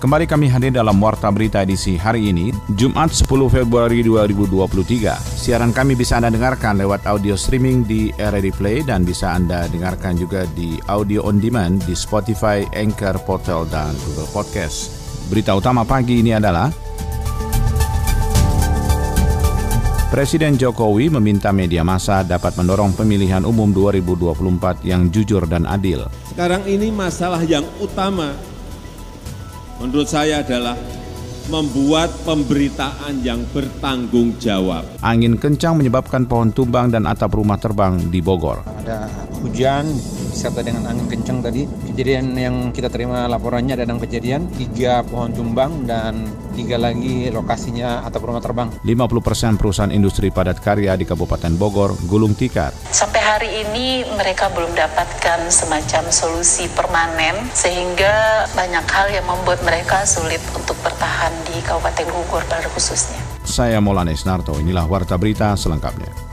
[0.00, 5.12] Kembali kami hadir dalam Warta Berita edisi hari ini, Jumat 10 Februari 2023.
[5.12, 10.16] Siaran kami bisa Anda dengarkan lewat audio streaming di RRD Play dan bisa Anda dengarkan
[10.16, 14.88] juga di audio on demand di Spotify, Anchor, Portal, dan Google Podcast.
[15.28, 16.72] Berita utama pagi ini adalah
[20.08, 26.08] Presiden Jokowi meminta media massa dapat mendorong pemilihan umum 2024 yang jujur dan adil.
[26.32, 28.32] Sekarang ini masalah yang utama
[29.80, 30.76] menurut saya adalah
[31.50, 34.86] membuat pemberitaan yang bertanggung jawab.
[35.02, 38.62] Angin kencang menyebabkan pohon tumbang dan atap rumah terbang di Bogor.
[38.86, 39.10] Ada
[39.42, 39.90] hujan
[40.32, 41.66] serta dengan angin kencang tadi.
[41.92, 48.04] Kejadian yang kita terima laporannya ada enam kejadian, tiga pohon tumbang dan tiga lagi lokasinya
[48.04, 48.68] atap rumah terbang.
[48.82, 52.74] 50 persen perusahaan industri padat karya di Kabupaten Bogor gulung tikar.
[52.92, 60.04] Sampai hari ini mereka belum dapatkan semacam solusi permanen sehingga banyak hal yang membuat mereka
[60.04, 63.18] sulit untuk bertahan di Kabupaten Bogor pada khususnya.
[63.46, 66.29] Saya Molanes Narto, inilah Warta Berita selengkapnya.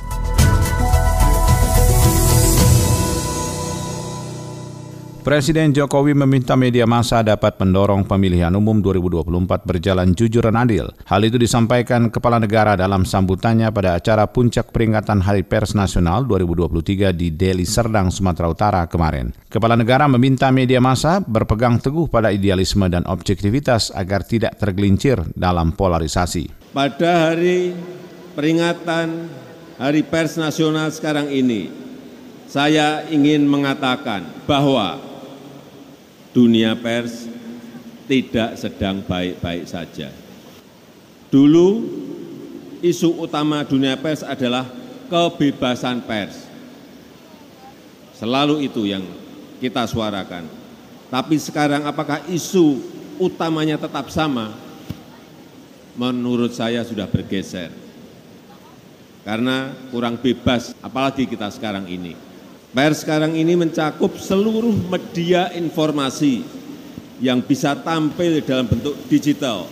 [5.27, 10.87] Presiden Jokowi meminta media massa dapat mendorong pemilihan umum 2024 berjalan jujur dan adil.
[11.03, 17.11] Hal itu disampaikan Kepala Negara dalam sambutannya pada acara puncak peringatan Hari Pers Nasional 2023
[17.11, 19.35] di Deli Serdang, Sumatera Utara kemarin.
[19.51, 25.75] Kepala Negara meminta media massa berpegang teguh pada idealisme dan objektivitas agar tidak tergelincir dalam
[25.75, 26.71] polarisasi.
[26.71, 27.75] Pada hari
[28.31, 29.27] peringatan
[29.75, 31.67] Hari Pers Nasional sekarang ini,
[32.47, 35.16] saya ingin mengatakan bahwa
[36.31, 37.27] dunia pers
[38.07, 40.09] tidak sedang baik-baik saja.
[41.27, 41.83] Dulu
[42.79, 44.63] isu utama dunia pers adalah
[45.11, 46.47] kebebasan pers.
[48.15, 49.03] Selalu itu yang
[49.59, 50.47] kita suarakan.
[51.07, 52.81] Tapi sekarang apakah isu
[53.21, 54.55] utamanya tetap sama?
[55.97, 57.73] Menurut saya sudah bergeser.
[59.27, 62.26] Karena kurang bebas, apalagi kita sekarang ini.
[62.75, 66.43] Pers sekarang ini mencakup seluruh media informasi
[67.23, 69.65] yang bisa tampil dalam bentuk digital.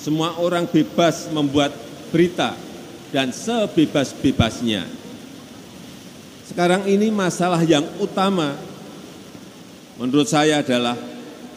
[0.00, 1.70] Semua orang bebas membuat
[2.10, 2.56] berita
[3.14, 4.82] dan sebebas-bebasnya.
[6.44, 8.58] Sekarang ini masalah yang utama
[9.96, 10.98] menurut saya adalah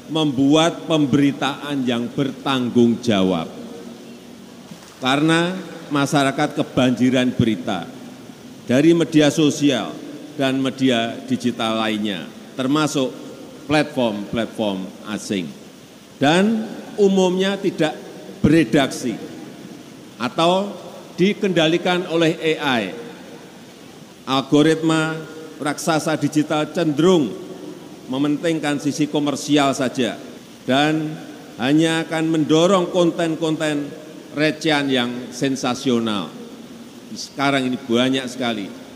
[0.07, 3.50] membuat pemberitaan yang bertanggung jawab.
[5.03, 5.53] Karena
[5.91, 7.85] masyarakat kebanjiran berita
[8.66, 9.91] dari media sosial,
[10.37, 13.09] dan media digital lainnya, termasuk
[13.65, 15.49] platform-platform asing.
[16.21, 16.65] Dan
[16.95, 17.93] umumnya tidak
[18.39, 19.17] beredaksi
[20.17, 20.71] atau
[21.17, 22.93] dikendalikan oleh AI.
[24.29, 25.17] Algoritma
[25.57, 27.33] raksasa digital cenderung
[28.07, 30.15] mementingkan sisi komersial saja
[30.63, 31.15] dan
[31.57, 33.89] hanya akan mendorong konten-konten
[34.37, 36.29] recehan yang sensasional.
[37.15, 38.86] Sekarang ini banyak sekali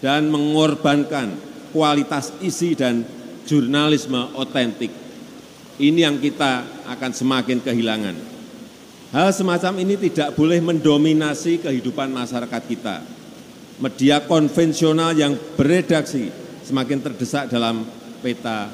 [0.00, 1.32] dan mengorbankan
[1.72, 3.04] kualitas isi dan
[3.46, 4.90] jurnalisme otentik.
[5.76, 8.16] Ini yang kita akan semakin kehilangan.
[9.12, 13.04] Hal semacam ini tidak boleh mendominasi kehidupan masyarakat kita.
[13.76, 16.32] Media konvensional yang beredaksi
[16.64, 17.84] semakin terdesak dalam
[18.24, 18.72] peta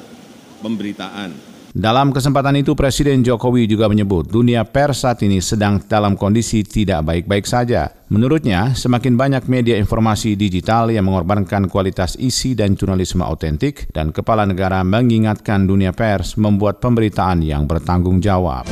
[0.63, 1.52] pemberitaan.
[1.73, 7.01] Dalam kesempatan itu Presiden Jokowi juga menyebut dunia pers saat ini sedang dalam kondisi tidak
[7.01, 7.89] baik-baik saja.
[8.13, 14.45] Menurutnya, semakin banyak media informasi digital yang mengorbankan kualitas isi dan jurnalisme otentik dan kepala
[14.45, 18.69] negara mengingatkan dunia pers membuat pemberitaan yang bertanggung jawab.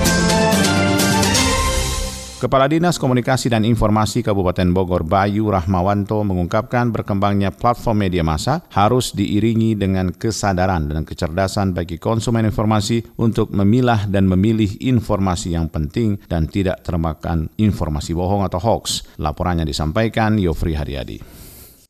[2.42, 9.14] Kepala Dinas Komunikasi dan Informasi Kabupaten Bogor Bayu Rahmawanto mengungkapkan berkembangnya platform media massa harus
[9.14, 16.18] diiringi dengan kesadaran dan kecerdasan bagi konsumen informasi untuk memilah dan memilih informasi yang penting
[16.26, 19.06] dan tidak termakan informasi bohong atau hoax.
[19.22, 21.41] Laporannya disampaikan Yofri Haryadi.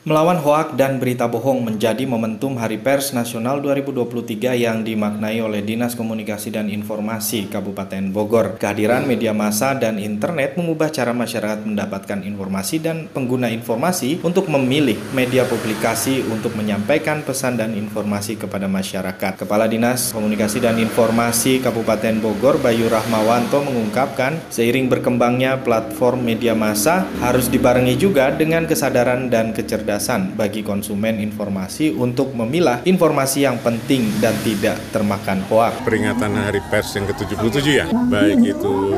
[0.02, 5.94] Melawan hoak dan berita bohong menjadi momentum Hari Pers Nasional 2023 yang dimaknai oleh Dinas
[5.94, 8.58] Komunikasi dan Informasi Kabupaten Bogor.
[8.58, 14.98] Kehadiran media massa dan internet mengubah cara masyarakat mendapatkan informasi dan pengguna informasi untuk memilih
[15.14, 19.46] media publikasi untuk menyampaikan pesan dan informasi kepada masyarakat.
[19.46, 27.06] Kepala Dinas Komunikasi dan Informasi Kabupaten Bogor Bayu Rahmawanto mengungkapkan, seiring berkembangnya platform media massa
[27.22, 33.60] harus dibarengi juga dengan kesadaran dan kecerdasan kecerdasan bagi konsumen informasi untuk memilah informasi yang
[33.60, 35.84] penting dan tidak termakan hoak.
[35.84, 38.96] Peringatan Hari Pers yang ke-77 ya, baik itu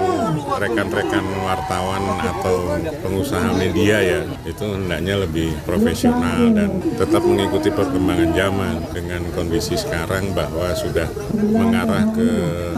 [0.54, 8.74] rekan-rekan wartawan atau pengusaha media ya, itu hendaknya lebih profesional dan tetap mengikuti perkembangan zaman
[8.94, 12.30] dengan kondisi sekarang bahwa sudah mengarah ke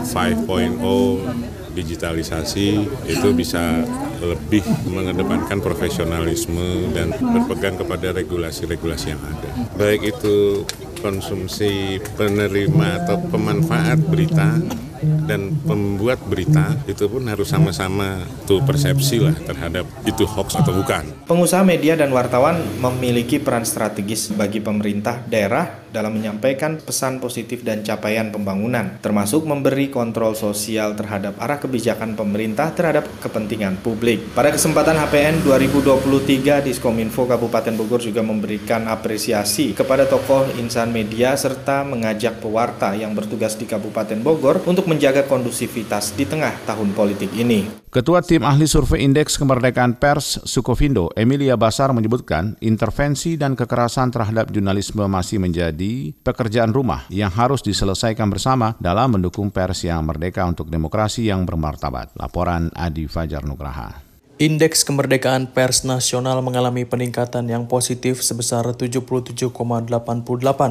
[0.07, 2.67] 5.0 digitalisasi
[3.11, 3.83] itu bisa
[4.23, 9.49] lebih mengedepankan profesionalisme dan berpegang kepada regulasi-regulasi yang ada.
[9.75, 10.63] Baik itu
[11.03, 14.57] konsumsi penerima atau pemanfaat berita
[15.03, 21.03] dan pembuat berita itu pun harus sama-sama tuh persepsi lah terhadap itu hoax atau bukan.
[21.25, 27.79] Pengusaha media dan wartawan memiliki peran strategis bagi pemerintah daerah dalam menyampaikan pesan positif dan
[27.79, 34.35] capaian pembangunan, termasuk memberi kontrol sosial terhadap arah kebijakan pemerintah terhadap kepentingan publik.
[34.35, 41.87] Pada kesempatan HPN 2023, Diskominfo Kabupaten Bogor juga memberikan apresiasi kepada tokoh insan media serta
[41.87, 47.85] mengajak pewarta yang bertugas di Kabupaten Bogor untuk menjaga kondusivitas di tengah tahun politik ini.
[47.89, 54.51] Ketua Tim Ahli Survei Indeks Kemerdekaan Pers Sukovindo, Emilia Basar menyebutkan intervensi dan kekerasan terhadap
[54.51, 60.69] jurnalisme masih menjadi pekerjaan rumah yang harus diselesaikan bersama dalam mendukung pers yang merdeka untuk
[60.69, 62.13] demokrasi yang bermartabat.
[62.19, 64.04] Laporan Adi Fajar Nugraha.
[64.35, 69.47] Indeks kemerdekaan pers nasional mengalami peningkatan yang positif sebesar 77,88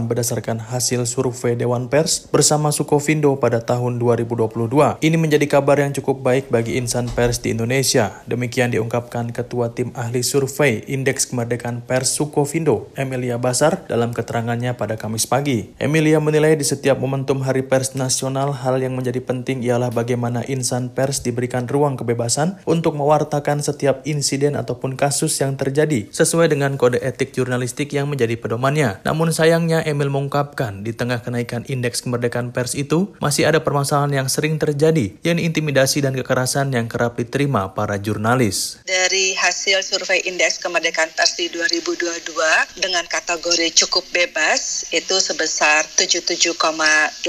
[0.05, 4.69] berdasarkan hasil survei Dewan Pers bersama Sukovindo pada tahun 2022.
[5.01, 8.21] Ini menjadi kabar yang cukup baik bagi insan pers di Indonesia.
[8.29, 15.01] Demikian diungkapkan Ketua Tim Ahli Survei Indeks Kemerdekaan Pers Sukovindo, Emilia Basar, dalam keterangannya pada
[15.01, 15.73] Kamis pagi.
[15.81, 20.93] Emilia menilai di setiap momentum Hari Pers Nasional hal yang menjadi penting ialah bagaimana insan
[20.93, 27.03] pers diberikan ruang kebebasan untuk mewartakan setiap insiden ataupun kasus yang terjadi sesuai dengan kode
[27.03, 29.03] etik jurnalistik yang menjadi pedomannya.
[29.03, 34.29] Namun sayangnya Emil mengungkapkan di tengah kenaikan indeks kemerdekaan pers itu masih ada permasalahan yang
[34.31, 38.81] sering terjadi, yakni intimidasi dan kekerasan yang kerap diterima para jurnalis.
[38.89, 47.27] Dari hasil survei indeks kemerdekaan pers di 2022 dengan kategori cukup bebas itu sebesar 77,88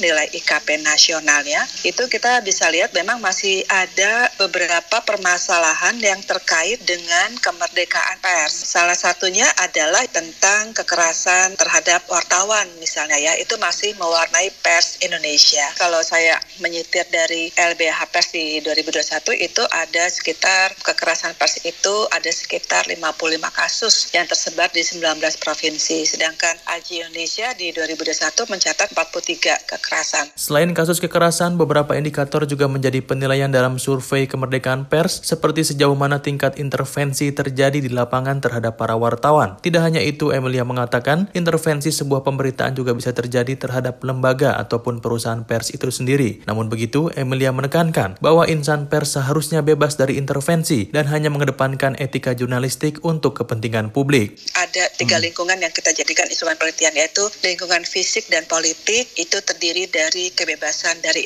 [0.00, 6.80] nilai IKP nasionalnya, itu kita bisa lihat memang masih ada beberapa permasalahan permasalahan yang terkait
[6.88, 8.56] dengan kemerdekaan pers.
[8.72, 15.76] Salah satunya adalah tentang kekerasan terhadap wartawan misalnya ya, itu masih mewarnai pers Indonesia.
[15.76, 22.32] Kalau saya menyitir dari LBH Pers di 2021 itu ada sekitar kekerasan pers itu ada
[22.32, 23.04] sekitar 55
[23.52, 30.32] kasus yang tersebar di 19 provinsi, sedangkan AJI Indonesia di 2021 mencatat 43 kekerasan.
[30.32, 36.22] Selain kasus kekerasan, beberapa indikator juga menjadi penilaian dalam survei kemerdekaan pers seperti sejauh mana
[36.22, 39.58] tingkat intervensi terjadi di lapangan terhadap para wartawan.
[39.58, 45.42] Tidak hanya itu, Emilia mengatakan intervensi sebuah pemberitaan juga bisa terjadi terhadap lembaga ataupun perusahaan
[45.42, 46.44] pers itu sendiri.
[46.46, 52.36] Namun begitu, Emilia menekankan bahwa insan pers seharusnya bebas dari intervensi dan hanya mengedepankan etika
[52.36, 54.36] jurnalistik untuk kepentingan publik.
[54.54, 55.24] Ada tiga hmm.
[55.26, 61.00] lingkungan yang kita jadikan instrumen penelitian yaitu lingkungan fisik dan politik itu terdiri dari kebebasan
[61.00, 61.24] dari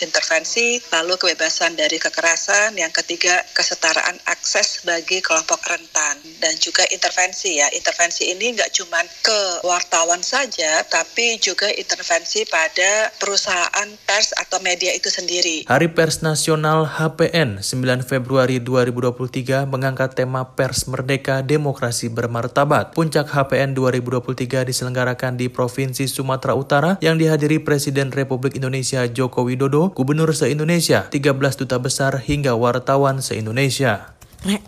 [0.00, 6.86] intervensi, lalu kebebasan dari kekerasan, yang ketiga juga kesetaraan akses bagi kelompok rentan dan juga
[6.94, 7.66] intervensi ya.
[7.74, 14.94] Intervensi ini nggak cuma ke wartawan saja, tapi juga intervensi pada perusahaan pers atau media
[14.94, 15.66] itu sendiri.
[15.66, 22.94] Hari Pers Nasional HPN 9 Februari 2023 mengangkat tema Pers Merdeka Demokrasi Bermartabat.
[22.94, 29.90] Puncak HPN 2023 diselenggarakan di Provinsi Sumatera Utara yang dihadiri Presiden Republik Indonesia Joko Widodo,
[29.98, 33.92] Gubernur se-Indonesia, 13 duta besar hingga wartawan liburan se-Indonesia.
[34.44, 34.62] Rek,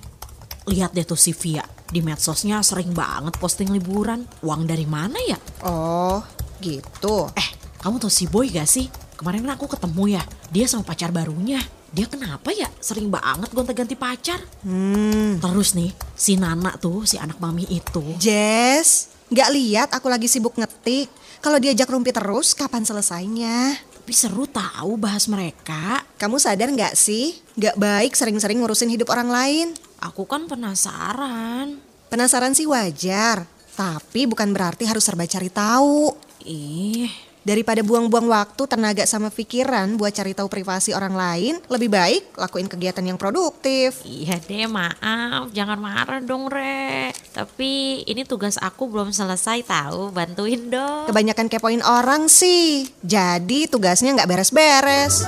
[0.73, 1.65] lihat deh tuh si Via.
[1.89, 4.25] Di medsosnya sering banget posting liburan.
[4.41, 5.37] Uang dari mana ya?
[5.65, 6.25] Oh,
[6.61, 7.29] gitu.
[7.37, 7.49] Eh,
[7.81, 8.89] kamu tau si Boy gak sih?
[9.19, 11.61] Kemarin kan aku ketemu ya, dia sama pacar barunya.
[11.89, 14.39] Dia kenapa ya sering banget gonta-ganti pacar?
[14.63, 15.41] Hmm.
[15.41, 18.05] Terus nih, si Nana tuh, si anak mami itu.
[18.21, 21.09] Jess, gak lihat aku lagi sibuk ngetik.
[21.39, 23.79] Kalau diajak rumpi terus, kapan selesainya?
[24.09, 26.01] Tapi seru tahu bahas mereka.
[26.17, 27.45] Kamu sadar nggak sih?
[27.61, 29.77] Nggak baik sering-sering ngurusin hidup orang lain.
[30.01, 31.77] Aku kan penasaran.
[32.09, 33.45] Penasaran sih wajar.
[33.77, 36.17] Tapi bukan berarti harus serba cari tahu.
[36.41, 37.13] Ih,
[37.49, 42.69] Daripada buang-buang waktu, tenaga sama pikiran buat cari tahu privasi orang lain, lebih baik lakuin
[42.69, 44.05] kegiatan yang produktif.
[44.05, 45.49] Iya deh, maaf.
[45.57, 47.09] Jangan marah dong, Re.
[47.33, 51.09] Tapi ini tugas aku belum selesai tahu, bantuin dong.
[51.09, 52.85] Kebanyakan kepoin orang sih.
[53.01, 55.25] Jadi tugasnya nggak beres-beres.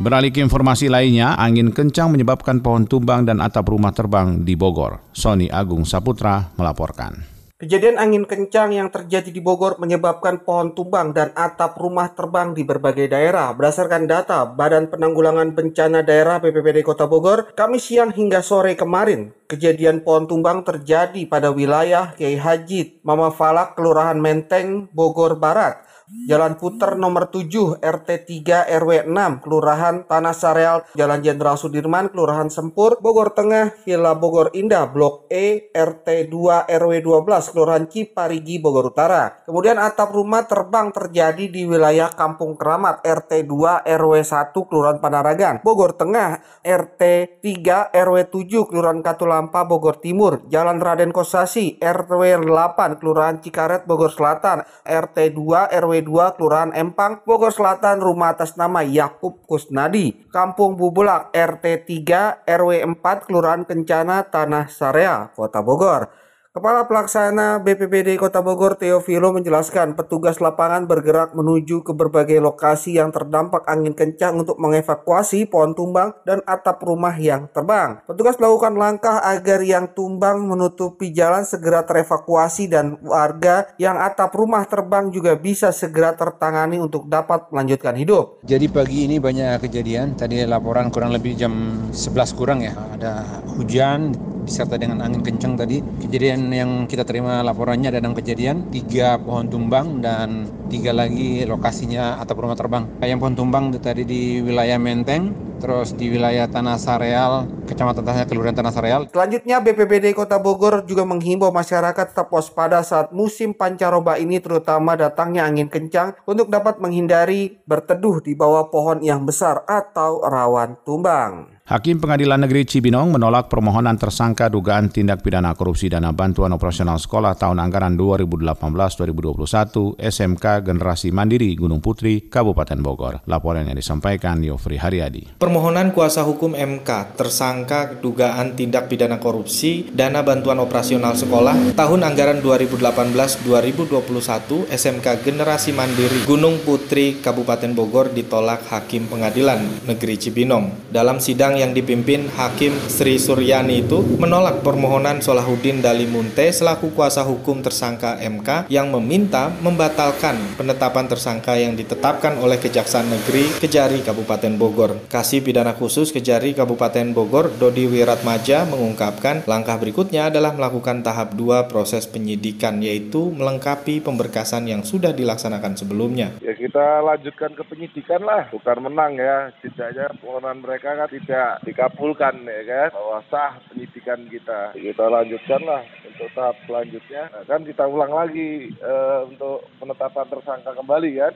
[0.00, 5.12] Beralih ke informasi lainnya, angin kencang menyebabkan pohon tumbang dan atap rumah terbang di Bogor.
[5.12, 7.35] Sony Agung Saputra melaporkan.
[7.56, 12.68] Kejadian angin kencang yang terjadi di Bogor menyebabkan pohon tumbang dan atap rumah terbang di
[12.68, 13.48] berbagai daerah.
[13.56, 20.04] Berdasarkan data Badan Penanggulangan Bencana Daerah BPBD Kota Bogor, Kamis siang hingga sore kemarin, kejadian
[20.04, 25.80] pohon tumbang terjadi pada wilayah Kiai Haji Mama Falak, Kelurahan Menteng, Bogor Barat.
[26.06, 32.46] Jalan Puter nomor 7 RT 3 RW 6 Kelurahan Tanah Sareal Jalan Jenderal Sudirman Kelurahan
[32.46, 38.94] Sempur Bogor Tengah Villa Bogor Indah Blok E RT 2 RW 12 Kelurahan Ciparigi Bogor
[38.94, 39.42] Utara.
[39.42, 45.58] Kemudian atap rumah terbang terjadi di wilayah Kampung Keramat RT 2 RW 1 Kelurahan Panaragan
[45.66, 47.02] Bogor Tengah RT
[47.42, 54.14] 3 RW 7 Kelurahan Katulampa Bogor Timur Jalan Raden Kosasi RW 8 Kelurahan Cikaret Bogor
[54.14, 60.74] Selatan RT 2 RW 2 Kelurahan Empang, Bogor Selatan rumah atas nama Yakub Kusnadi, Kampung
[60.74, 66.25] Bubulak RT 3 RW 4 Kelurahan Kencana Tanah Sarea, Kota Bogor.
[66.56, 73.12] Kepala Pelaksana BPBD Kota Bogor Teofilo menjelaskan petugas lapangan bergerak menuju ke berbagai lokasi yang
[73.12, 78.00] terdampak angin kencang untuk mengevakuasi pohon tumbang dan atap rumah yang terbang.
[78.08, 84.64] Petugas melakukan langkah agar yang tumbang menutupi jalan segera terevakuasi dan warga yang atap rumah
[84.64, 88.40] terbang juga bisa segera tertangani untuk dapat melanjutkan hidup.
[88.48, 91.52] Jadi pagi ini banyak kejadian, tadi laporan kurang lebih jam
[91.92, 95.82] 11 kurang ya, ada hujan disertai dengan angin kencang tadi.
[96.06, 102.22] Kejadian yang kita terima laporannya ada enam kejadian, tiga pohon tumbang dan tiga lagi lokasinya
[102.22, 102.86] atau rumah terbang.
[103.02, 108.56] Yang pohon tumbang tadi di wilayah Menteng, terus di wilayah Tanah Sareal, Kecamatan Tanah Kelurahan
[108.56, 109.02] Tanah Sareal.
[109.10, 115.48] Selanjutnya BPBD Kota Bogor juga menghimbau masyarakat tetap waspada saat musim pancaroba ini terutama datangnya
[115.48, 121.55] angin kencang untuk dapat menghindari berteduh di bawah pohon yang besar atau rawan tumbang.
[121.66, 127.34] Hakim Pengadilan Negeri Cibinong menolak permohonan tersangka dugaan tindak pidana korupsi dana bantuan operasional sekolah
[127.34, 133.18] tahun anggaran 2018-2021 SMK Generasi Mandiri Gunung Putri, Kabupaten Bogor.
[133.26, 135.42] Laporan yang disampaikan Yofri Haryadi.
[135.42, 142.46] Permohonan kuasa hukum MK tersangka dugaan tindak pidana korupsi dana bantuan operasional sekolah tahun anggaran
[142.46, 150.94] 2018-2021 SMK Generasi Mandiri Gunung Putri, Kabupaten Bogor ditolak Hakim Pengadilan Negeri Cibinong.
[150.94, 151.18] Dalam
[151.56, 158.20] sidang yang dipimpin Hakim Sri Suryani itu menolak permohonan Solahuddin Dalimunte selaku kuasa hukum tersangka
[158.20, 165.00] MK yang meminta membatalkan penetapan tersangka yang ditetapkan oleh Kejaksaan Negeri Kejari Kabupaten Bogor.
[165.08, 171.72] Kasih Pidana Khusus Kejari Kabupaten Bogor Dodi Wiratmaja mengungkapkan langkah berikutnya adalah melakukan tahap 2
[171.72, 176.36] proses penyidikan yaitu melengkapi pemberkasan yang sudah dilaksanakan sebelumnya.
[176.44, 179.48] Ya kita lanjutkan ke penyidikan lah, bukan menang ya.
[179.56, 182.88] Setidaknya permohonan mereka kan tidak dikabulkan ya kan?
[182.94, 184.74] Bahwa sah penyidikan kita.
[184.74, 187.22] Kita lanjutkan lah untuk tahap selanjutnya.
[187.32, 191.34] Nah, kan kita ulang lagi uh, untuk penetapan tersangka kembali kan?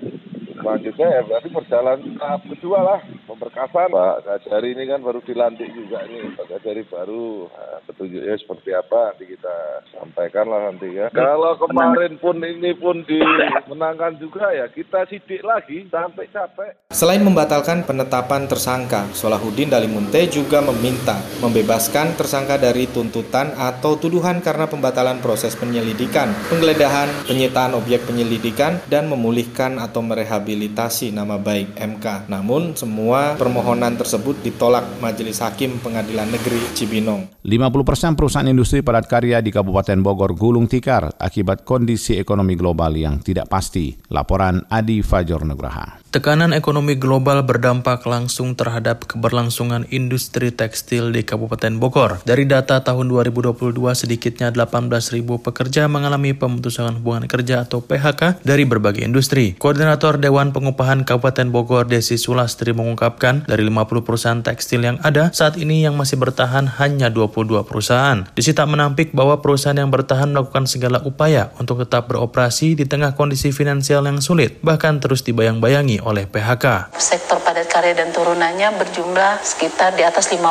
[0.60, 3.00] Selanjutnya ya berarti berjalan tahap kedua lah
[3.30, 3.88] pemberkasan.
[3.94, 8.98] Pak Kajari ini kan baru dilantik juga nih Pak Kajari baru nah, petunjuknya seperti apa
[9.12, 9.56] nanti kita
[9.94, 11.06] sampaikan lah nanti ya.
[11.14, 16.72] Kalau kemarin pun ini pun dimenangkan juga ya kita sidik lagi sampai capek.
[16.90, 24.66] Selain membatalkan penetapan tersangka Solahuddin Dalimunte juga meminta membebaskan tersangka dari tuntutan atau tuduhan karena
[24.66, 32.06] pembatalan proses penyelidikan penggeledahan penyitaan objek penyelidikan dan memulihkan atau merehabilitasi rehabilitasi nama baik MK.
[32.32, 37.44] Namun semua permohonan tersebut ditolak Majelis Hakim Pengadilan Negeri Cibinong.
[37.44, 42.96] 50 persen perusahaan industri padat karya di Kabupaten Bogor gulung tikar akibat kondisi ekonomi global
[42.96, 43.92] yang tidak pasti.
[44.08, 45.99] Laporan Adi Fajor Nugraha.
[46.10, 52.18] Tekanan ekonomi global berdampak langsung terhadap keberlangsungan industri tekstil di Kabupaten Bogor.
[52.26, 53.54] Dari data tahun 2022,
[53.94, 54.90] sedikitnya 18.000
[55.22, 59.54] pekerja mengalami pemutusan hubungan kerja atau PHK dari berbagai industri.
[59.54, 65.62] Koordinator Dewan Pengupahan Kabupaten Bogor, Desi Sulastri mengungkapkan, dari 50 perusahaan tekstil yang ada, saat
[65.62, 68.26] ini yang masih bertahan hanya 22 perusahaan.
[68.34, 73.14] Desi tak menampik bahwa perusahaan yang bertahan melakukan segala upaya untuk tetap beroperasi di tengah
[73.14, 76.94] kondisi finansial yang sulit, bahkan terus dibayang-bayangi oleh PHK.
[76.98, 80.42] Sektor padat karya dan turunannya berjumlah sekitar di atas 50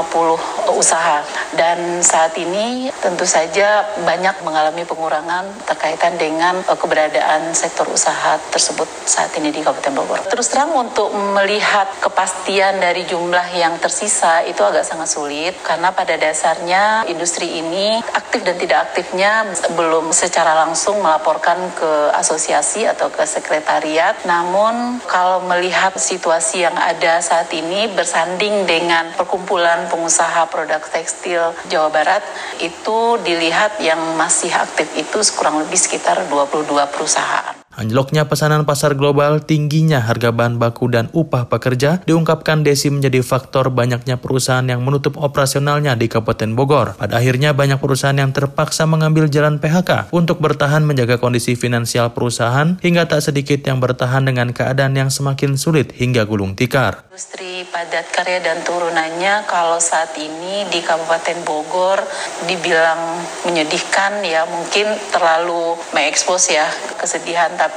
[0.73, 1.21] usaha
[1.59, 8.87] dan saat ini tentu saja banyak mengalami pengurangan terkaitan dengan eh, keberadaan sektor usaha tersebut
[9.03, 10.19] saat ini di Kabupaten Bogor.
[10.31, 15.89] Terus terang untuk melihat kepastian Kepastian dari jumlah yang tersisa itu agak sangat sulit karena
[15.89, 23.09] pada dasarnya industri ini aktif dan tidak aktifnya belum secara langsung melaporkan ke asosiasi atau
[23.09, 24.13] ke sekretariat.
[24.29, 31.91] Namun kalau melihat situasi yang ada saat ini bersanding dengan perkumpulan pengusaha produk tekstil Jawa
[31.91, 32.23] Barat
[32.63, 37.58] itu dilihat yang masih aktif itu kurang lebih sekitar 22 perusahaan.
[37.79, 43.71] Anjloknya pesanan pasar global, tingginya harga bahan baku dan upah pekerja diungkapkan Desi menjadi faktor
[43.71, 46.99] banyaknya perusahaan yang menutup operasionalnya di Kabupaten Bogor.
[46.99, 52.75] Pada akhirnya banyak perusahaan yang terpaksa mengambil jalan PHK untuk bertahan menjaga kondisi finansial perusahaan
[52.83, 57.07] hingga tak sedikit yang bertahan dengan keadaan yang semakin sulit hingga gulung tikar.
[57.07, 62.03] Industri padat karya dan turunannya kalau saat ini di Kabupaten Bogor
[62.43, 66.67] dibilang menyedihkan ya mungkin terlalu mengekspos ya
[66.99, 67.68] kesedihan tapi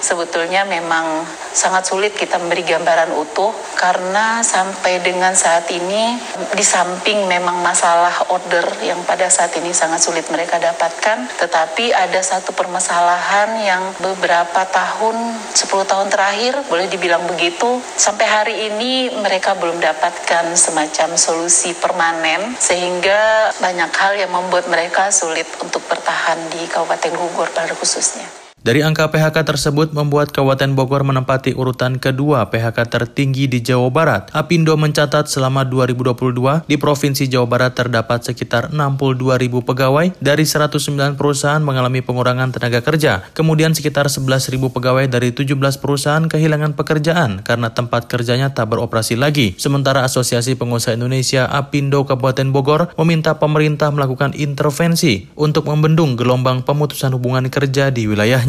[0.00, 6.18] sebetulnya memang sangat sulit kita memberi gambaran utuh karena sampai dengan saat ini
[6.54, 12.20] di samping memang masalah order yang pada saat ini sangat sulit mereka dapatkan tetapi ada
[12.22, 15.16] satu permasalahan yang beberapa tahun
[15.54, 22.54] 10 tahun terakhir boleh dibilang begitu sampai hari ini mereka belum dapatkan semacam solusi permanen
[22.58, 28.37] sehingga banyak hal yang membuat mereka sulit untuk bertahan di Kabupaten Bogor pada khususnya.
[28.58, 34.34] Dari angka PHK tersebut membuat Kabupaten Bogor menempati urutan kedua PHK tertinggi di Jawa Barat.
[34.34, 40.74] Apindo mencatat selama 2022 di Provinsi Jawa Barat terdapat sekitar 62 ribu pegawai dari 109
[41.14, 43.30] perusahaan mengalami pengurangan tenaga kerja.
[43.30, 49.14] Kemudian sekitar 11 ribu pegawai dari 17 perusahaan kehilangan pekerjaan karena tempat kerjanya tak beroperasi
[49.14, 49.54] lagi.
[49.54, 57.14] Sementara Asosiasi Pengusaha Indonesia Apindo Kabupaten Bogor meminta pemerintah melakukan intervensi untuk membendung gelombang pemutusan
[57.14, 58.47] hubungan kerja di wilayahnya.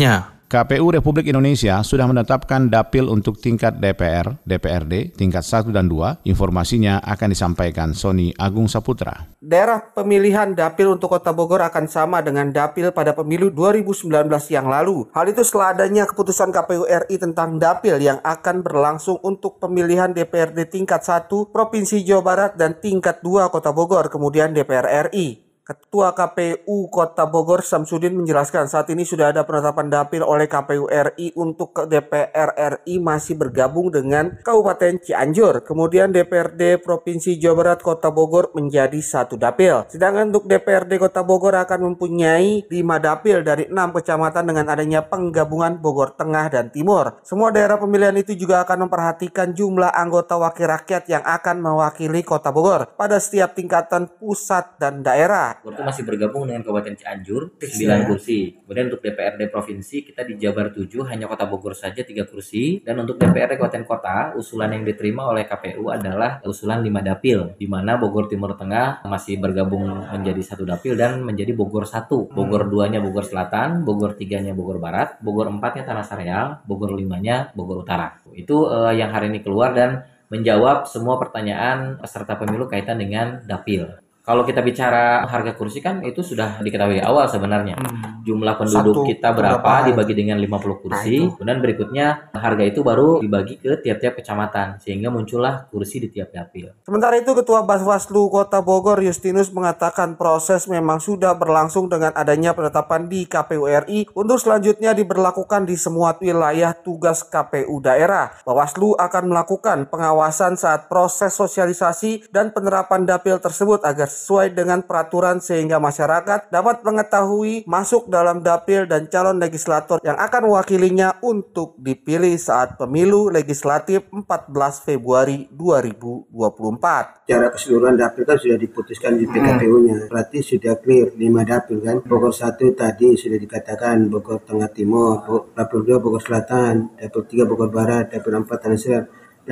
[0.49, 6.25] KPU Republik Indonesia sudah menetapkan dapil untuk tingkat DPR, DPRD, tingkat 1 dan 2.
[6.25, 9.29] Informasinya akan disampaikan Sony Agung Saputra.
[9.37, 14.09] Daerah pemilihan dapil untuk Kota Bogor akan sama dengan dapil pada pemilu 2019
[14.49, 15.05] yang lalu.
[15.13, 20.65] Hal itu setelah adanya keputusan KPU RI tentang dapil yang akan berlangsung untuk pemilihan DPRD
[20.71, 25.48] tingkat 1 Provinsi Jawa Barat dan tingkat 2 Kota Bogor, kemudian DPR RI.
[25.69, 31.37] Ketua KPU Kota Bogor Samsudin menjelaskan saat ini sudah ada penetapan dapil oleh KPU RI
[31.37, 35.61] untuk DPR RI masih bergabung dengan Kabupaten Cianjur.
[35.61, 39.85] Kemudian DPRD Provinsi Jawa Barat Kota Bogor menjadi satu dapil.
[39.93, 45.77] Sedangkan untuk DPRD Kota Bogor akan mempunyai 5 dapil dari 6 kecamatan dengan adanya penggabungan
[45.77, 47.21] Bogor Tengah dan Timur.
[47.21, 52.49] Semua daerah pemilihan itu juga akan memperhatikan jumlah anggota wakil rakyat yang akan mewakili Kota
[52.49, 55.58] Bogor pada setiap tingkatan pusat dan daerah.
[55.65, 58.55] Itu masih bergabung dengan Kabupaten Cianjur 9 kursi.
[58.63, 62.99] Kemudian untuk DPRD provinsi kita di Jabar 7 hanya Kota Bogor saja 3 kursi dan
[63.03, 67.99] untuk DPRD Kabupaten Kota usulan yang diterima oleh KPU adalah usulan 5 dapil di mana
[67.99, 72.07] Bogor Timur Tengah masih bergabung menjadi satu dapil dan menjadi Bogor 1.
[72.31, 77.83] Bogor 2-nya Bogor Selatan, Bogor 3-nya Bogor Barat, Bogor 4-nya Tanah Sareal, Bogor 5-nya Bogor
[77.83, 78.19] Utara.
[78.31, 83.89] Itu uh, yang hari ini keluar dan menjawab semua pertanyaan peserta pemilu kaitan dengan dapil.
[84.29, 87.73] Kalau kita bicara harga kursi kan itu sudah diketahui awal sebenarnya.
[87.81, 88.21] Hmm.
[88.21, 91.17] Jumlah penduduk Satu kita berapa berapa dibagi dengan 50 kursi.
[91.25, 92.05] Nah, Kemudian berikutnya
[92.37, 96.69] harga itu baru dibagi ke tiap-tiap kecamatan sehingga muncullah kursi di tiap dapil.
[96.85, 103.09] Sementara itu Ketua Baswaslu Kota Bogor Justinus mengatakan proses memang sudah berlangsung dengan adanya penetapan
[103.09, 108.29] di KPU RI untuk selanjutnya diberlakukan di semua wilayah tugas KPU daerah.
[108.45, 115.39] Bawaslu akan melakukan pengawasan saat proses sosialisasi dan penerapan dapil tersebut agar sesuai dengan peraturan
[115.39, 122.35] sehingga masyarakat dapat mengetahui masuk dalam dapil dan calon legislator yang akan mewakilinya untuk dipilih
[122.35, 124.51] saat pemilu legislatif 14
[124.83, 127.29] Februari 2024.
[127.29, 130.11] Cara keseluruhan dapil kan sudah diputuskan di PKPU-nya.
[130.11, 131.97] Berarti sudah clear 5 dapil kan.
[132.03, 137.69] Bogor 1 tadi sudah dikatakan Bogor Tengah Timur, dapil 2 Bogor Selatan, dapil 3 Bogor
[137.69, 139.05] Barat, dapil 4 Tanah Selat,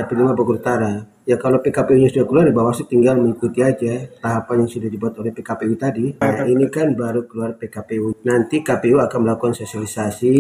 [0.06, 4.72] 5 Bogor Utara ya kalau PKPU-nya sudah keluar, ya Bawaslu tinggal mengikuti aja tahapan yang
[4.72, 6.06] sudah dibuat oleh PKPU tadi.
[6.24, 8.24] Nah, ini kan baru keluar PKPU.
[8.24, 10.36] Nanti KPU akan melakukan sosialisasi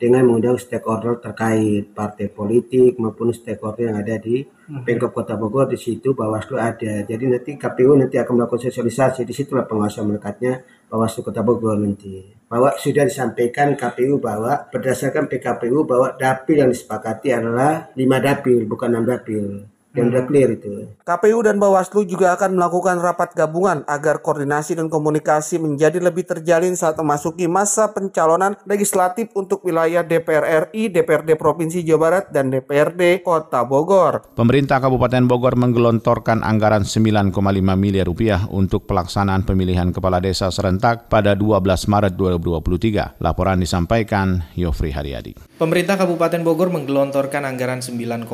[0.00, 4.80] dengan mengundang stakeholder terkait partai politik maupun stakeholder yang ada di hmm.
[4.88, 7.04] Pemkab Kota Bogor di situ Bawaslu ada.
[7.04, 12.32] Jadi nanti KPU nanti akan melakukan sosialisasi di situlah penguasa melekatnya Bawaslu Kota Bogor nanti.
[12.48, 18.96] Bahwa sudah disampaikan KPU bahwa berdasarkan PKPU bahwa dapil yang disepakati adalah lima dapil bukan
[18.96, 19.68] enam dapil.
[19.90, 20.86] Dan udah clear itu.
[21.02, 26.78] KPU dan Bawaslu juga akan melakukan rapat gabungan agar koordinasi dan komunikasi menjadi lebih terjalin
[26.78, 33.26] saat memasuki masa pencalonan legislatif untuk wilayah DPR RI, DPRD Provinsi Jawa Barat, dan DPRD
[33.26, 34.30] Kota Bogor.
[34.38, 37.34] Pemerintah Kabupaten Bogor menggelontorkan anggaran 9,5
[37.74, 41.58] miliar rupiah untuk pelaksanaan pemilihan kepala desa serentak pada 12
[41.90, 43.18] Maret 2023.
[43.18, 45.34] Laporan disampaikan Yofri Haryadi.
[45.58, 48.24] Pemerintah Kabupaten Bogor menggelontorkan anggaran 9,5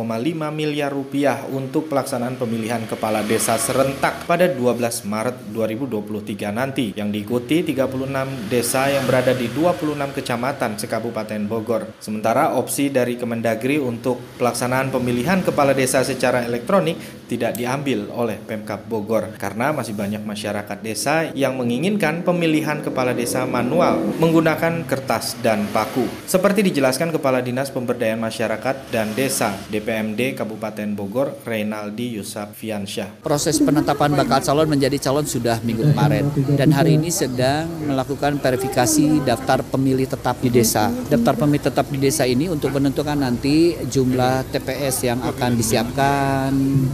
[0.53, 7.63] miliar rupiah untuk pelaksanaan pemilihan kepala desa serentak pada 12 Maret 2023 nanti yang diikuti
[7.63, 11.97] 36 desa yang berada di 26 kecamatan sekabupaten Bogor.
[12.03, 18.87] Sementara opsi dari Kemendagri untuk pelaksanaan pemilihan kepala desa secara elektronik tidak diambil oleh Pemkap
[18.89, 25.67] Bogor karena masih banyak masyarakat desa yang menginginkan pemilihan kepala desa manual menggunakan kertas dan
[25.75, 26.07] paku.
[26.25, 33.21] Seperti dijelaskan Kepala Dinas Pemberdayaan Masyarakat dan Desa DPMD Kabupaten Bogor, Reynaldi Yusuf Fiansyah.
[33.21, 39.27] Proses penetapan bakal calon menjadi calon sudah minggu kemarin dan hari ini sedang melakukan verifikasi
[39.27, 40.89] daftar pemilih tetap di desa.
[41.11, 46.51] Daftar pemilih tetap di desa ini untuk menentukan nanti jumlah TPS yang akan disiapkan,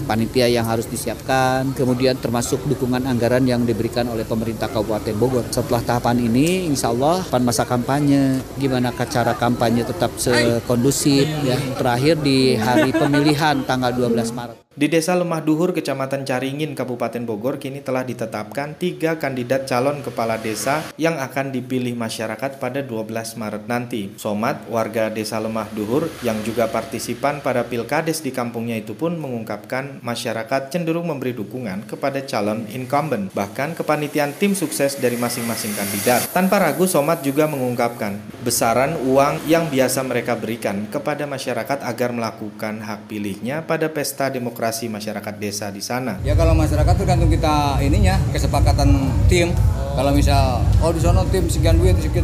[0.09, 5.45] panitia yang harus disiapkan, kemudian termasuk dukungan anggaran yang diberikan oleh pemerintah Kabupaten Bogor.
[5.51, 11.59] Setelah tahapan ini, insya Allah pan masa kampanye, gimana cara kampanye tetap sekondusif ya.
[11.75, 14.62] Terakhir di hari pemilihan tanggal 12 Maret.
[14.73, 20.41] Di Desa Lemah Duhur, Kecamatan Caringin, Kabupaten Bogor, kini telah ditetapkan tiga kandidat calon kepala
[20.41, 24.09] desa yang akan dipilih masyarakat pada 12 Maret nanti.
[24.17, 30.01] Somat, warga Desa Lemah Duhur, yang juga partisipan pada pilkades di kampungnya itu pun mengungkapkan
[30.01, 36.25] masyarakat cenderung memberi dukungan kepada calon incumbent, bahkan kepanitiaan tim sukses dari masing-masing kandidat.
[36.33, 42.81] Tanpa ragu, Somat juga mengungkapkan besaran uang yang biasa mereka berikan kepada masyarakat agar melakukan
[42.81, 46.22] hak pilihnya pada pesta demokrasi demokrasi masyarakat desa di sana.
[46.22, 49.51] Ya kalau masyarakat tergantung kita ininya kesepakatan tim.
[49.98, 52.22] Kalau misal oh di sana tim sekian duit sedikit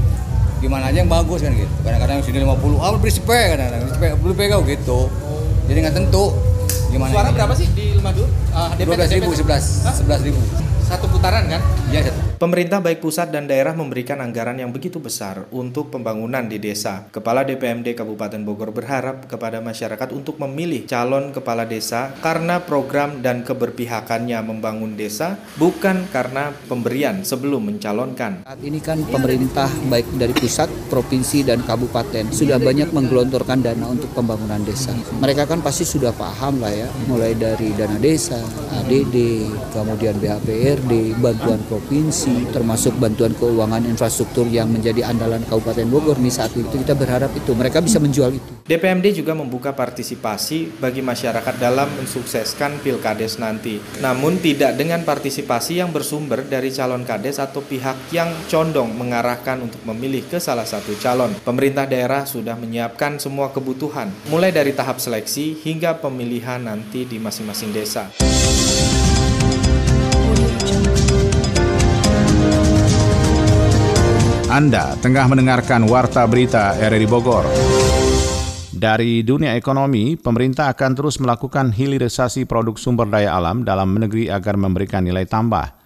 [0.62, 1.66] gimana aja yang bagus kan gitu.
[1.82, 5.10] Kadang-kadang sini 50, ah beri sepe kadang-kadang sepe belum pegang gitu.
[5.66, 6.30] Jadi nggak tentu
[6.94, 7.10] gimana.
[7.10, 8.22] Suara berapa sih di Lemadu?
[8.54, 9.64] Uh, Dua belas ribu, sebelas,
[9.98, 10.38] sebelas ribu.
[10.88, 11.60] Satu putaran kan?
[11.92, 12.28] Iya satu.
[12.38, 17.10] Pemerintah baik pusat dan daerah memberikan anggaran yang begitu besar untuk pembangunan di desa.
[17.10, 23.42] Kepala DPMD Kabupaten Bogor berharap kepada masyarakat untuk memilih calon kepala desa karena program dan
[23.42, 28.46] keberpihakannya membangun desa, bukan karena pemberian sebelum mencalonkan.
[28.46, 34.14] Saat ini kan pemerintah baik dari pusat, provinsi, dan kabupaten sudah banyak menggelontorkan dana untuk
[34.14, 34.94] pembangunan desa.
[35.18, 38.38] Mereka kan pasti sudah paham lah ya, mulai dari dana desa,
[38.78, 39.42] ADD,
[39.74, 40.14] kemudian
[40.78, 46.70] BHPRD, bantuan provinsi, termasuk bantuan keuangan infrastruktur yang menjadi andalan Kabupaten Bogor nih saat itu
[46.70, 48.50] kita berharap itu mereka bisa menjual itu.
[48.68, 53.80] DPMD juga membuka partisipasi bagi masyarakat dalam mensukseskan pilkades nanti.
[54.04, 59.80] Namun tidak dengan partisipasi yang bersumber dari calon kades atau pihak yang condong mengarahkan untuk
[59.88, 61.32] memilih ke salah satu calon.
[61.42, 67.72] Pemerintah daerah sudah menyiapkan semua kebutuhan, mulai dari tahap seleksi hingga pemilihan nanti di masing-masing
[67.72, 68.12] desa.
[74.48, 77.46] Anda tengah mendengarkan Warta Berita RRI Bogor.
[78.74, 84.58] Dari dunia ekonomi, pemerintah akan terus melakukan hilirisasi produk sumber daya alam dalam negeri agar
[84.58, 85.78] memberikan nilai tambah.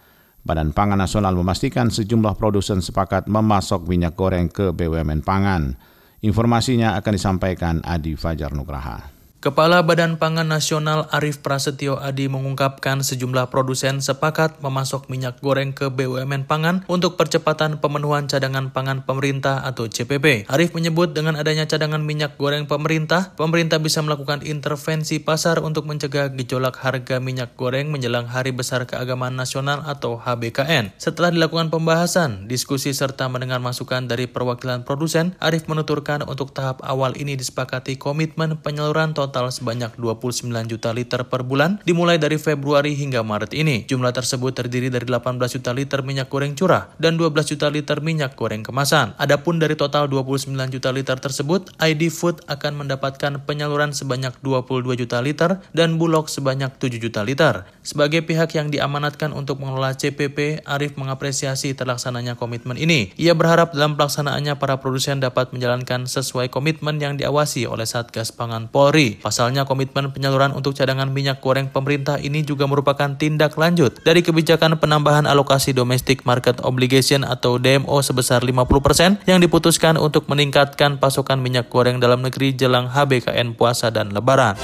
[0.45, 5.77] Badan Pangan Nasional memastikan sejumlah produsen sepakat memasok minyak goreng ke BUMN Pangan.
[6.25, 9.22] Informasinya akan disampaikan Adi Fajar Nugraha.
[9.43, 15.91] Kepala Badan Pangan Nasional Arief Prasetyo Adi mengungkapkan sejumlah produsen sepakat memasok minyak goreng ke
[15.91, 20.47] BUMN Pangan untuk percepatan pemenuhan cadangan pangan pemerintah atau CPP.
[20.47, 26.31] Arief menyebut dengan adanya cadangan minyak goreng pemerintah, pemerintah bisa melakukan intervensi pasar untuk mencegah
[26.39, 30.95] gejolak harga minyak goreng menjelang Hari Besar Keagamaan Nasional atau HBKN.
[31.03, 37.19] Setelah dilakukan pembahasan, diskusi serta mendengar masukan dari perwakilan produsen, Arief menuturkan untuk tahap awal
[37.19, 42.93] ini disepakati komitmen penyaluran total total sebanyak 29 juta liter per bulan dimulai dari Februari
[42.93, 43.89] hingga Maret ini.
[43.89, 48.37] Jumlah tersebut terdiri dari 18 juta liter minyak goreng curah dan 12 juta liter minyak
[48.37, 49.17] goreng kemasan.
[49.17, 55.25] Adapun dari total 29 juta liter tersebut, ID Food akan mendapatkan penyaluran sebanyak 22 juta
[55.25, 57.65] liter dan Bulog sebanyak 7 juta liter.
[57.81, 63.17] Sebagai pihak yang diamanatkan untuk mengelola CPP, Arif mengapresiasi terlaksananya komitmen ini.
[63.17, 68.69] Ia berharap dalam pelaksanaannya para produsen dapat menjalankan sesuai komitmen yang diawasi oleh Satgas Pangan
[68.69, 69.22] Polri.
[69.23, 74.83] Pasalnya komitmen penyaluran untuk cadangan minyak goreng pemerintah ini juga merupakan tindak lanjut dari kebijakan
[74.83, 81.71] penambahan alokasi domestic market obligation atau DMO sebesar 50% yang diputuskan untuk meningkatkan pasokan minyak
[81.71, 84.59] goreng dalam negeri jelang HBKN puasa dan lebaran.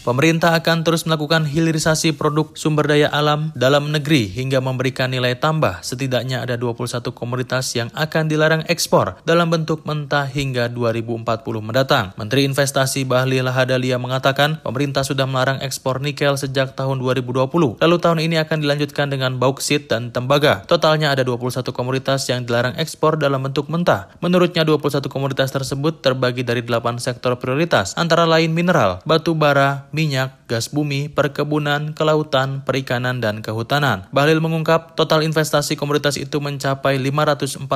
[0.00, 5.84] Pemerintah akan terus melakukan hilirisasi produk sumber daya alam dalam negeri hingga memberikan nilai tambah.
[5.84, 11.20] Setidaknya ada 21 komoditas yang akan dilarang ekspor dalam bentuk mentah hingga 2040
[11.60, 12.16] mendatang.
[12.16, 17.76] Menteri Investasi Bahlil Lahadalia mengatakan pemerintah sudah melarang ekspor nikel sejak tahun 2020.
[17.76, 20.64] Lalu tahun ini akan dilanjutkan dengan bauksit dan tembaga.
[20.64, 24.08] Totalnya ada 21 komoditas yang dilarang ekspor dalam bentuk mentah.
[24.24, 30.34] Menurutnya 21 komoditas tersebut terbagi dari 8 sektor prioritas, antara lain mineral, batu bara, minyak,
[30.50, 34.10] gas bumi, perkebunan, kelautan, perikanan, dan kehutanan.
[34.10, 37.68] Bahlil mengungkap total investasi komoditas itu mencapai 545,3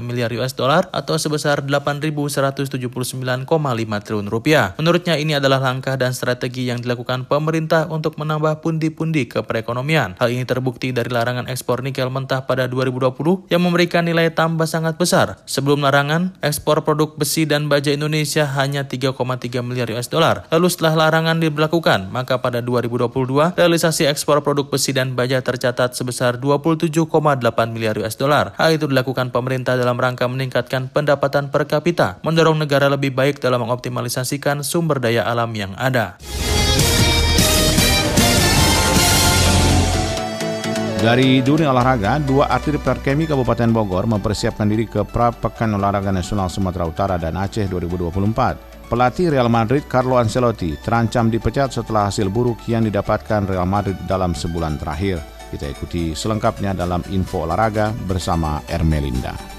[0.00, 3.44] miliar US dollar atau sebesar 8.179,5
[4.04, 4.72] triliun rupiah.
[4.80, 10.16] Menurutnya ini adalah langkah dan strategi yang dilakukan pemerintah untuk menambah pundi-pundi ke perekonomian.
[10.16, 14.96] Hal ini terbukti dari larangan ekspor nikel mentah pada 2020 yang memberikan nilai tambah sangat
[14.96, 15.40] besar.
[15.44, 19.16] Sebelum larangan, ekspor produk besi dan baja Indonesia hanya 3,3
[19.64, 20.48] miliar US dollar.
[20.52, 26.42] Lalu setelah larangan diberlakukan, maka pada 2022 realisasi ekspor produk besi dan baja tercatat sebesar
[26.42, 27.06] 27,8
[27.70, 28.58] miliar US dollar.
[28.58, 33.62] Hal itu dilakukan pemerintah dalam rangka meningkatkan pendapatan per kapita, mendorong negara lebih baik dalam
[33.62, 36.18] mengoptimalisasikan sumber daya alam yang ada.
[40.96, 46.50] Dari dunia olahraga, dua atlet Perkemi Kabupaten Bogor mempersiapkan diri ke Pra Pekan Olahraga Nasional
[46.50, 48.75] Sumatera Utara dan Aceh 2024.
[48.86, 54.30] Pelatih Real Madrid Carlo Ancelotti terancam dipecat setelah hasil buruk yang didapatkan Real Madrid dalam
[54.30, 55.18] sebulan terakhir.
[55.50, 59.55] Kita ikuti selengkapnya dalam info olahraga bersama Ermelinda.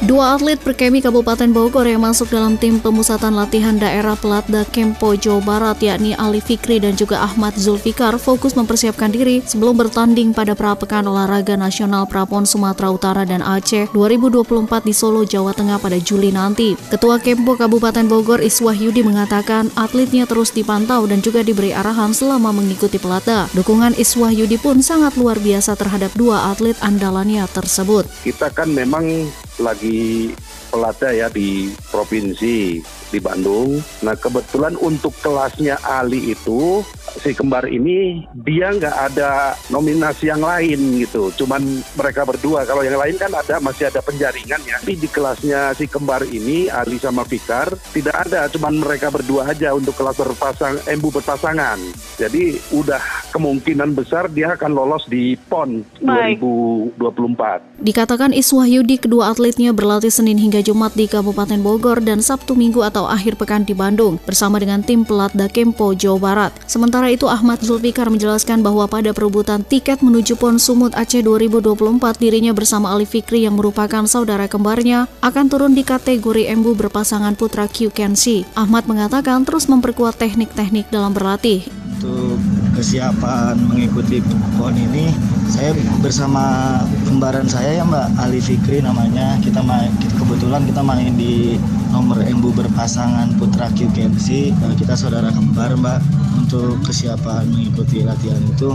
[0.00, 5.44] Dua atlet perkemi Kabupaten Bogor yang masuk dalam tim pemusatan latihan daerah Pelatda Kempo Jawa
[5.44, 11.04] Barat yakni Ali Fikri dan juga Ahmad Zulfikar fokus mempersiapkan diri sebelum bertanding pada Prapekan
[11.04, 16.80] Olahraga Nasional Prapon Sumatera Utara dan Aceh 2024 di Solo, Jawa Tengah pada Juli nanti.
[16.88, 22.56] Ketua Kempo Kabupaten Bogor Iswah Yudi mengatakan atletnya terus dipantau dan juga diberi arahan selama
[22.56, 23.52] mengikuti Pelatda.
[23.52, 28.08] Dukungan Iswah Yudi pun sangat luar biasa terhadap dua atlet andalannya tersebut.
[28.24, 29.28] Kita kan memang
[29.60, 30.32] lagi
[30.72, 33.82] pelada ya di provinsi di Bandung.
[34.00, 36.82] Nah kebetulan untuk kelasnya Ali itu
[37.18, 41.34] si kembar ini dia nggak ada nominasi yang lain gitu.
[41.34, 42.62] Cuman mereka berdua.
[42.64, 44.78] Kalau yang lain kan ada masih ada penjaringan ya.
[44.78, 48.46] Tapi di kelasnya si kembar ini Ali sama Fikar tidak ada.
[48.48, 51.78] Cuman mereka berdua aja untuk kelas berpasang embu berpasangan.
[52.16, 53.02] Jadi udah
[53.34, 56.42] kemungkinan besar dia akan lolos di PON Baik.
[56.42, 57.80] 2024.
[57.80, 62.99] Dikatakan Iswahyudi kedua atletnya berlatih Senin hingga Jumat di Kabupaten Bogor dan Sabtu Minggu atau
[63.06, 66.52] akhir pekan di Bandung bersama dengan tim Pelatda Kempo Jawa Barat.
[66.66, 72.50] Sementara itu Ahmad Zulfikar menjelaskan bahwa pada perebutan tiket menuju PON Sumut Aceh 2024 dirinya
[72.50, 77.94] bersama Ali Fikri yang merupakan saudara kembarnya akan turun di kategori embu berpasangan putra Q
[77.94, 78.42] Kensi.
[78.58, 81.64] Ahmad mengatakan terus memperkuat teknik-teknik dalam berlatih.
[82.00, 82.49] Untuk
[82.80, 84.24] kesiapan mengikuti
[84.56, 85.12] PON ini.
[85.52, 89.36] Saya bersama kembaran saya ya Mbak Ali Fikri namanya.
[89.44, 91.60] Kita main kebetulan kita main di
[91.92, 96.00] nomor embu berpasangan putra QKMC eh, kita saudara kembar Mbak
[96.40, 98.72] untuk kesiapan mengikuti latihan itu.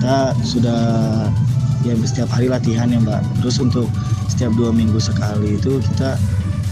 [0.00, 0.82] Kita sudah
[1.84, 3.44] ya setiap hari latihan ya Mbak.
[3.44, 3.92] Terus untuk
[4.32, 6.16] setiap dua minggu sekali itu kita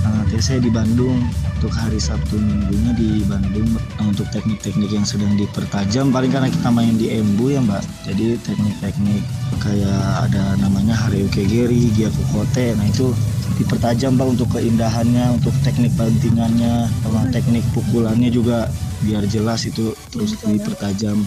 [0.09, 1.20] uh, TC di Bandung
[1.61, 3.68] untuk hari Sabtu minggunya di Bandung
[4.01, 6.09] untuk teknik-teknik yang sedang dipertajam.
[6.09, 7.85] Paling karena kita main di Embu ya mbak.
[8.09, 9.20] Jadi teknik-teknik
[9.61, 12.73] kayak ada namanya Hareo Kegeri, Giacokote.
[12.81, 13.12] Nah itu
[13.59, 20.37] dipertajam mbak untuk keindahannya untuk teknik bantingannya sama teknik pukulannya juga biar jelas itu terus
[20.44, 21.24] dipertajam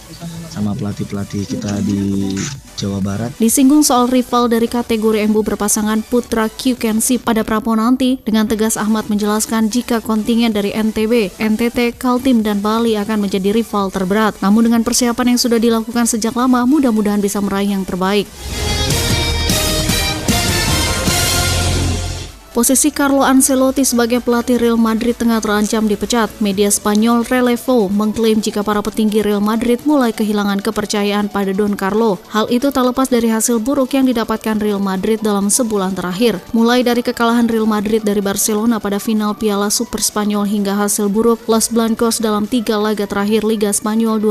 [0.54, 2.34] sama pelatih-pelatih kita di
[2.78, 3.32] Jawa Barat.
[3.38, 8.76] Disinggung soal rival dari kategori embu berpasangan Putra Q Kensi pada Prapo nanti, dengan tegas
[8.78, 14.38] Ahmad menjelaskan jika kontingen dari NTB, NTT, Kaltim, dan Bali akan menjadi rival terberat.
[14.41, 18.26] Namun dengan persiapan yang sudah dilakukan sejak lama, mudah-mudahan bisa meraih yang terbaik.
[22.54, 26.30] Posisi Carlo Ancelotti sebagai pelatih Real Madrid tengah terancam dipecat.
[26.38, 32.22] Media Spanyol Relevo mengklaim jika para petinggi Real Madrid mulai kehilangan kepercayaan pada Don Carlo.
[32.30, 36.46] Hal itu tak lepas dari hasil buruk yang didapatkan Real Madrid dalam sebulan terakhir.
[36.54, 41.42] Mulai dari kekalahan Real Madrid dari Barcelona pada final Piala Super Spanyol hingga hasil buruk
[41.50, 44.22] Los Blancos dalam tiga laga terakhir Liga Spanyol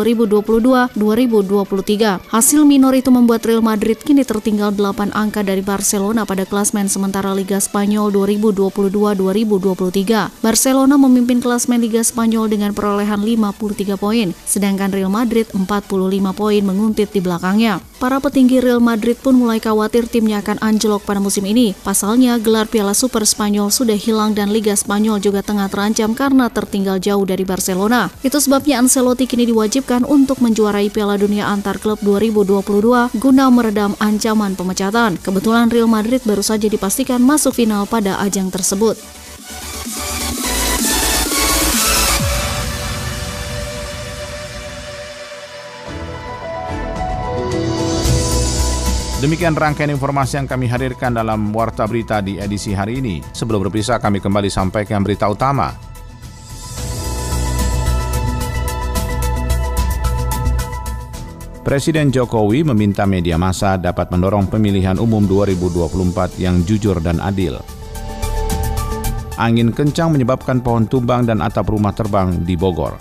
[0.95, 2.31] 2022-2023.
[2.31, 7.35] Hasil minor itu membuat Real Madrid kini tertinggal 8 angka dari Barcelona pada klasmen sementara
[7.35, 10.45] Liga Spanyol musim 2022-2023.
[10.45, 15.89] Barcelona memimpin klasmen Liga Spanyol dengan perolehan 53 poin, sedangkan Real Madrid 45
[16.37, 17.81] poin menguntit di belakangnya.
[18.03, 21.71] Para petinggi Real Madrid pun mulai khawatir timnya akan anjlok pada musim ini.
[21.87, 26.99] Pasalnya, gelar Piala Super Spanyol sudah hilang dan Liga Spanyol juga tengah terancam karena tertinggal
[26.99, 28.11] jauh dari Barcelona.
[28.27, 34.59] Itu sebabnya Ancelotti kini diwajibkan untuk menjuarai Piala Dunia antar klub 2022 guna meredam ancaman
[34.59, 35.15] pemecatan.
[35.23, 38.99] Kebetulan Real Madrid baru saja dipastikan masuk final pada ajang tersebut.
[49.23, 53.23] Demikian rangkaian informasi yang kami hadirkan dalam Warta Berita di edisi hari ini.
[53.23, 55.71] Sebelum berpisah, kami kembali sampaikan berita utama.
[61.63, 67.63] Presiden Jokowi meminta media massa dapat mendorong pemilihan umum 2024 yang jujur dan adil.
[69.43, 72.95] Angin kencang menyebabkan pohon tumbang dan atap rumah terbang di Bogor.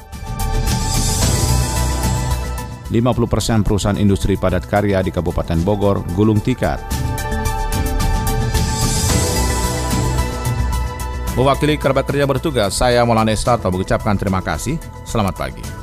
[2.89, 6.81] 50% perusahaan industri padat karya di Kabupaten Bogor gulung tikar.
[11.37, 14.81] Mewakili kerabat kerja bertugas, saya Maulana Estarto mengucapkan terima kasih.
[15.05, 15.80] Selamat pagi.